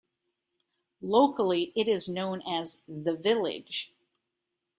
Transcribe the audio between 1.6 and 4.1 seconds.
it is known as 'The Village'.